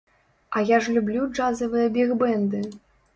[0.55, 2.63] А я ж люблю джазавыя біг-бэнды!